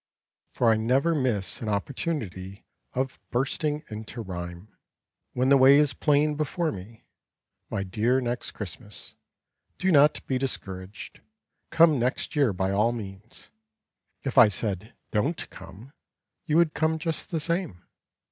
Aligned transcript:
For 0.49 0.71
I 0.71 0.77
never 0.77 1.13
miss 1.13 1.61
an 1.61 1.69
opportunity 1.69 2.65
Of 2.93 3.19
bursting 3.29 3.83
into 3.87 4.23
rhyme. 4.23 4.75
When 5.33 5.49
the 5.49 5.57
way 5.57 5.77
is 5.77 5.93
plain 5.93 6.33
before 6.33 6.71
me. 6.71 7.03
My 7.69 7.83
dear 7.83 8.19
Next 8.19 8.49
Christmas, 8.53 9.13
Do 9.77 9.91
not 9.91 10.25
be 10.25 10.39
discouraged, 10.39 11.21
Come 11.69 11.99
next 11.99 12.35
year 12.35 12.51
by 12.51 12.71
all 12.71 12.91
means; 12.91 13.51
If 14.23 14.39
I 14.39 14.47
said 14.47 14.95
"Don't 15.11 15.47
come" 15.51 15.93
You 16.47 16.57
would 16.57 16.73
come 16.73 16.97
just 16.97 17.29
the 17.29 17.39
same. 17.39 17.83